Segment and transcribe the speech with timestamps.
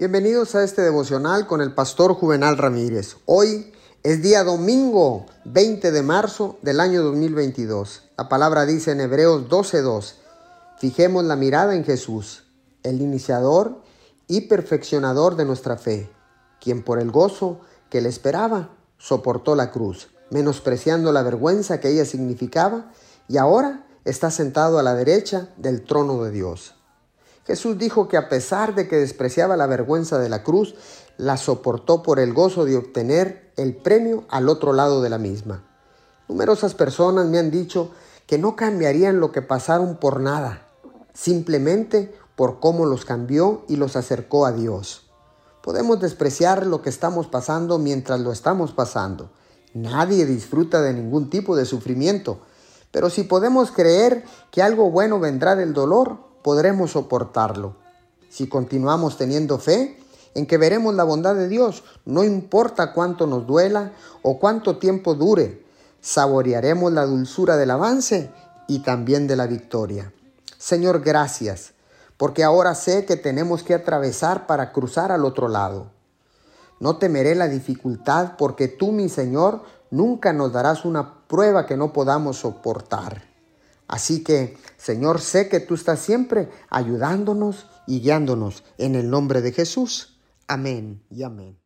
[0.00, 3.18] Bienvenidos a este devocional con el pastor Juvenal Ramírez.
[3.26, 3.70] Hoy
[4.02, 8.04] es día domingo 20 de marzo del año 2022.
[8.16, 10.14] La palabra dice en Hebreos 12:2,
[10.78, 12.44] fijemos la mirada en Jesús,
[12.82, 13.82] el iniciador
[14.26, 16.10] y perfeccionador de nuestra fe,
[16.62, 17.60] quien por el gozo
[17.90, 22.90] que le esperaba soportó la cruz, menospreciando la vergüenza que ella significaba,
[23.28, 26.79] y ahora está sentado a la derecha del trono de Dios.
[27.46, 30.74] Jesús dijo que a pesar de que despreciaba la vergüenza de la cruz,
[31.16, 35.64] la soportó por el gozo de obtener el premio al otro lado de la misma.
[36.28, 37.90] Numerosas personas me han dicho
[38.26, 40.68] que no cambiarían lo que pasaron por nada,
[41.12, 45.10] simplemente por cómo los cambió y los acercó a Dios.
[45.62, 49.30] Podemos despreciar lo que estamos pasando mientras lo estamos pasando.
[49.74, 52.40] Nadie disfruta de ningún tipo de sufrimiento,
[52.90, 57.76] pero si podemos creer que algo bueno vendrá del dolor, podremos soportarlo.
[58.28, 59.98] Si continuamos teniendo fe
[60.34, 63.92] en que veremos la bondad de Dios, no importa cuánto nos duela
[64.22, 65.64] o cuánto tiempo dure,
[66.00, 68.30] saborearemos la dulzura del avance
[68.68, 70.12] y también de la victoria.
[70.58, 71.72] Señor, gracias,
[72.16, 75.90] porque ahora sé que tenemos que atravesar para cruzar al otro lado.
[76.78, 81.92] No temeré la dificultad porque tú, mi Señor, nunca nos darás una prueba que no
[81.92, 83.29] podamos soportar.
[83.90, 89.50] Así que, Señor, sé que tú estás siempre ayudándonos y guiándonos en el nombre de
[89.50, 90.20] Jesús.
[90.46, 91.59] Amén y amén.